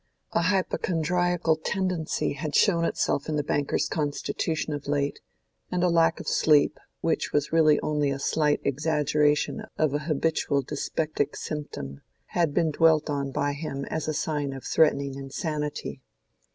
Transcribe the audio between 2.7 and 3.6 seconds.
itself in the